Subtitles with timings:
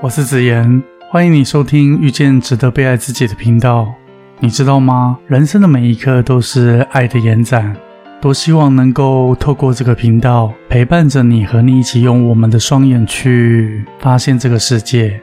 [0.00, 3.92] 我是子言，欢迎你收听遇见值得被爱自己的频道。
[4.38, 5.18] 你知道吗？
[5.26, 7.76] 人生的每一刻都是爱的延展。
[8.20, 15.20] 多希望能够透过这个频道陪伴着你，和你一起用我们的双眼去发现这个世界。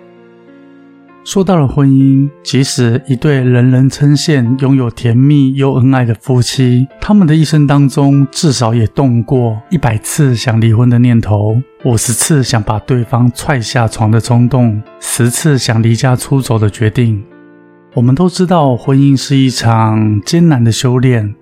[1.26, 17.23] 说到了婚姻，即使一对人人称羡、拥有甜蜜又恩爱的夫妻，他们的一生当中至少也动过一百次想离婚的念头，五十次想把对方踹下床的冲动，十次想离家出走的决定。
[17.95, 21.34] 我们都知道，婚姻是一场艰难的修炼。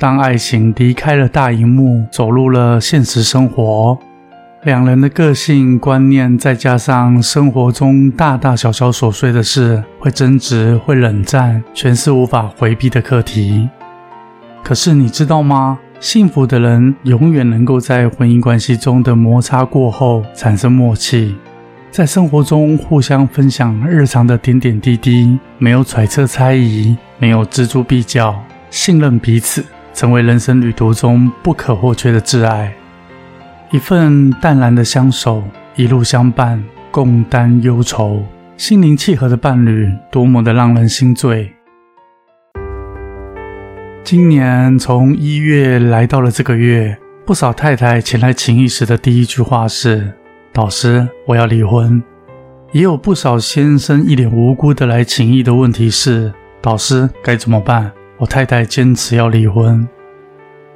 [0.00, 3.96] 当爱情离开了大荧幕，走入了现实生活。
[4.68, 13.66] 两人的个性、观念，再加上生活中大大小小琐碎的事，会争执，会冷战，全是无法回避的课题。
[14.62, 15.78] 可是你知道吗？
[16.00, 21.34] 幸福的人永远能够在婚姻关系中的摩擦过后产生默契，
[21.90, 32.74] 在生活中互相分享日常的点点滴滴，没有揣测猜疑，没有锱铢必较，信任彼此，成为人生旅途中不可或缺的挚爱。
[33.70, 35.44] 一份淡然的相守，
[35.76, 38.24] 一路相伴，共担忧愁，
[38.56, 41.52] 心灵契合的伴侣，多么的让人心醉。
[44.02, 46.96] 今年从一月来到了这个月，
[47.26, 50.14] 不少太太前来请意时的第一句话是
[50.50, 52.02] ：“导师，我要离婚。”
[52.72, 57.92] 也有不少先生一脸无辜的来请意的问题是：“导师该怎么办？
[58.16, 59.86] 我太太坚持要离婚。”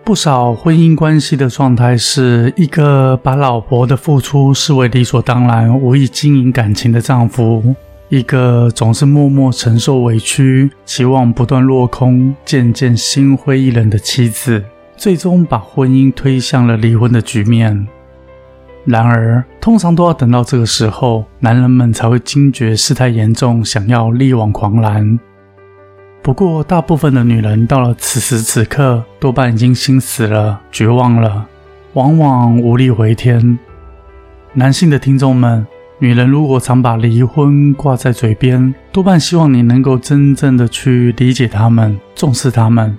[0.05, 7.75] 不少婚姻关系的状态是一个把老婆的付出视为理所当然、无意经营感情的丈夫，
[8.09, 14.63] 一个总是默默承受委屈、期望不断落空、渐渐心灰意冷的妻子，
[14.97, 17.87] 最终把婚姻推向了离婚的局面。
[18.85, 25.17] 然而，通常都要等到这个时候，男人们才会惊觉事态严重，想要力挽狂澜。
[26.23, 31.45] 不过，大部分的女人到了此时此刻，多半已经心死了、绝望了，
[31.95, 33.59] 往往无力回天。
[34.53, 35.67] 男性的听众们，
[35.99, 42.97] 女人如果常把离婚挂在嘴边，多半希望你能够真正的去理解他们、重视他们。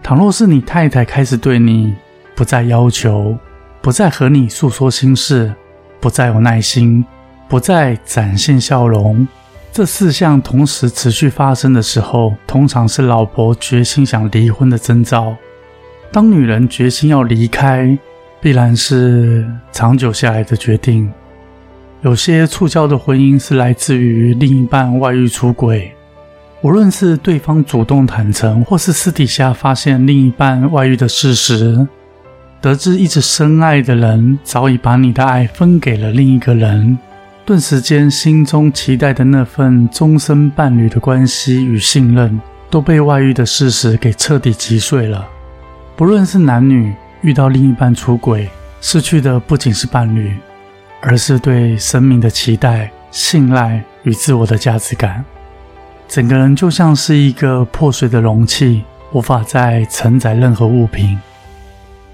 [0.00, 1.92] 倘若是你太太开始对你
[2.36, 3.36] 不再要求，
[3.80, 5.52] 不再和你诉说心事，
[6.00, 7.04] 不再有耐心，
[7.48, 9.26] 不再展现笑容。
[9.72, 15.34] 这四项同时持续发生的时候，通常是老婆决心想离婚的征兆。
[16.12, 17.96] 当女人决心要离开，
[18.38, 21.10] 必然是长久下来的决定。
[22.02, 25.90] 有些触礁的婚姻是来自于另一半外遇出轨，
[26.60, 31.88] 无论是对方主动坦诚，或是私底下发现另一半外遇的事实，
[32.60, 36.98] 得知一直深爱的人早已把你的爱分给了另一个人。
[37.44, 45.26] 顿时间，心中期待的那份终身伴侣的关系与信任，都被外遇的事实给彻底击碎了。
[45.96, 48.48] 不论是男女遇到另一半出轨，
[48.80, 50.32] 失去的不仅是伴侣，
[51.00, 55.24] 而是对生命的期待、信赖与自我的价值感。
[56.06, 61.18] 整个人就像是一个破碎的容器，无法再承载任何物品。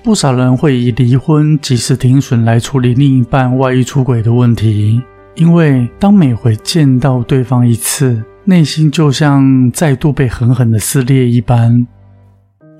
[0.03, 5.03] 不少人会以离婚及时停损来处理另一半外遇出轨的问题。
[5.38, 11.87] 因为当每回见到对方一次，内心就像再度被狠狠的撕裂一般，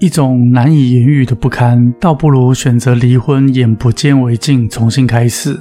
[0.01, 5.57] 一种难以言喻的不堪，倒不如选择离婚，眼不见为净，重新开始。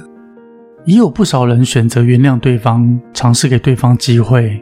[0.86, 4.60] 也有不少人选择原谅对方，尝试给对方机会。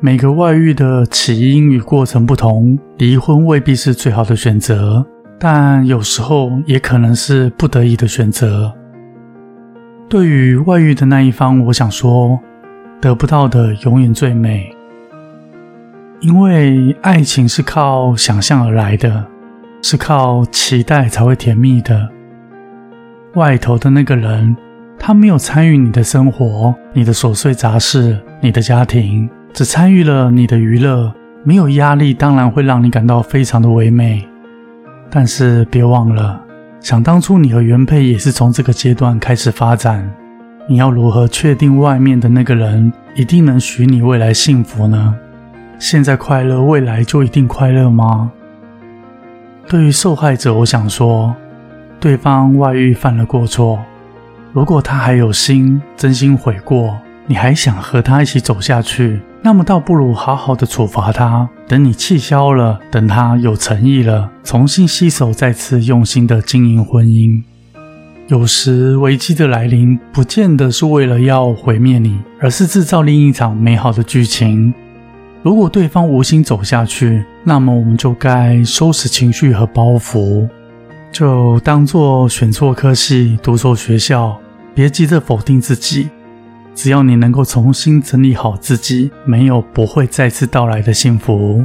[0.00, 5.04] 每个外遇的起因与过程不同，离婚未必是最好的选择，
[5.40, 8.72] 但有时候也可能是不得已的选择。
[10.08, 12.40] 对于外遇的那一方，我想说，
[12.98, 14.74] 得不到的永远最美，
[16.20, 19.26] 因为爱情是靠想象而来的，
[19.82, 22.08] 是靠期待才会甜蜜的。
[23.34, 24.56] 外头的那个人，
[24.98, 31.12] 他没有参与你的生活、你的琐碎杂事、你的家庭，只参与了你的娱乐，
[31.44, 34.26] 没有压力，当然会让你感到非常的唯美。
[35.10, 36.47] 但是别忘了。
[36.80, 40.08] 想当初，你和原配也是从这个阶段开始发展。
[40.66, 45.14] 你要如何确定外面的那个人一定能许你未来幸福呢？
[45.78, 48.30] 现在快乐，未来就一定快乐吗？
[49.66, 51.34] 对于受害者，我想说，
[51.98, 53.78] 对方外遇犯了过错，
[54.52, 59.20] 如果他还有心，真心悔过，你还想和他一起走下去？
[59.40, 67.42] 那么倒不如好好的处罚他，等你气消了，等他有诚意了，重新洗手，再次用心的经营婚姻。
[68.26, 74.74] 有时危机的来临，不见得是为了要毁灭你，而是制造另一场美好的剧情。
[75.42, 80.46] 如果对方无心走下去，那么我们就该收拾情绪和包袱，
[81.10, 84.36] 就当做选错科系、读错学校，
[84.74, 86.10] 别急着否定自己。
[86.78, 91.64] 只要你能够重新整理好自己，没有不会再次到来的幸福。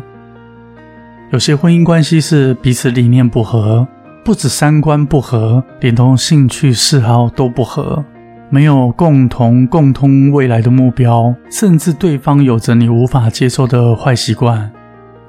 [1.32, 3.88] 有些婚姻关系是彼此理念不合。
[4.26, 8.04] 不止三观不合，连同兴趣嗜好都不合，
[8.50, 14.72] 没有共同共通未来的目标，甚至对方有着你无法接受的坏习惯，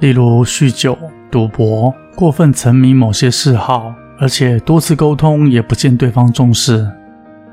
[0.01, 0.97] 例如酗酒、
[1.31, 6.89] 赌博、过分沉迷某些嗜好，而且多次沟通也不见对方重视。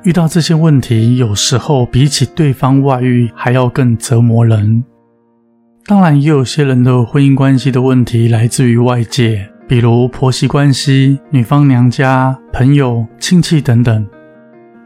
[0.04, 4.84] 遇到这些问题，有时候比起对方外遇还要更折磨人。
[5.86, 9.48] 当然，也有些人的婚姻关系的问题来自于外界。
[9.68, 14.06] 比如婆媳关系、女方娘家、朋友、亲戚等等。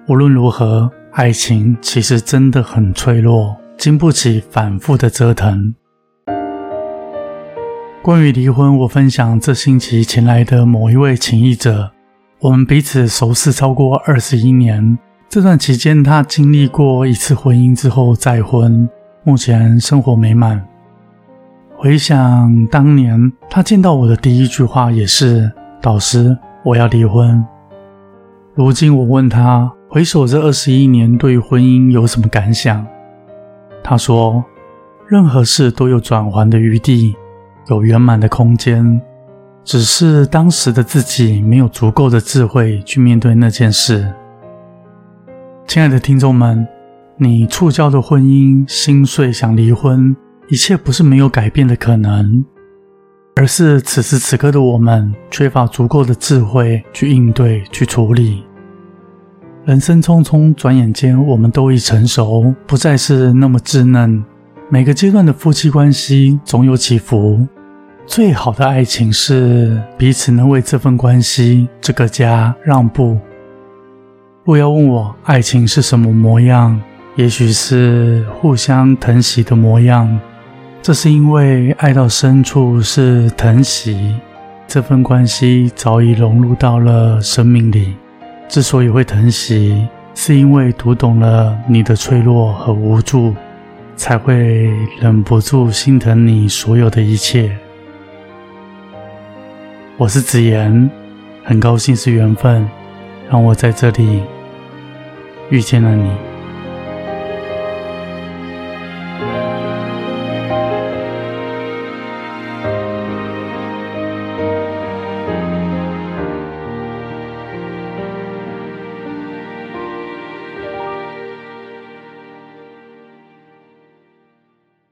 [0.08, 5.74] 无论如何，爱情其实真的很脆弱，经不起反复的折腾。
[8.04, 11.92] 关于离婚，我分享这星期前来的某一位情谊者，
[12.42, 14.98] 我们彼此熟识超过二十一年。
[15.36, 18.88] 这段期间，他经历过一次婚姻之后再婚，
[19.26, 20.66] 目前生活美满。
[21.76, 25.52] 回想当年，他见到我的第一句话也是
[25.84, 27.46] ：“导师，我要离婚。”
[28.56, 32.88] 如今我问他，回首这二十一年，对于婚姻有什么感想？
[33.84, 34.42] 他说
[35.06, 37.14] ：“任何事都有转圜的余地，
[37.68, 39.02] 有圆满的空间，
[39.66, 44.10] 只是当时的自己没有足够的智慧去面对那件事。”
[45.68, 46.66] 亲爱的听众们，
[47.18, 50.16] 你触礁的婚姻，心碎想离婚。
[50.48, 52.46] 一切不是没有改变的可能，
[53.36, 58.44] 而是此时此刻的我们缺乏足够的智慧去应对、去处理。
[59.66, 64.24] 人生匆匆，转眼间我们都已成熟，不再是那么稚嫩。
[64.70, 67.46] 每个阶段的夫妻关系总有起伏。
[68.06, 73.18] 最好的爱情是彼此能为这份关系、这个家让步。
[74.45, 76.80] 若要问我爱情是什么模样，
[77.15, 80.19] 也许是互相疼惜的模样。
[80.83, 84.15] 这是因为爱到深处是疼惜，
[84.68, 87.95] 这份关系早已融入到了生命里。
[88.47, 93.33] 之所以会疼惜，是因为读懂了你的脆弱和无助，
[93.95, 97.57] 才会忍不住心疼你所有的一切。
[99.97, 100.88] 我是子言，
[101.44, 102.69] 很高兴是缘分，
[103.27, 104.21] 让我在这里
[105.50, 106.35] 遇见了你。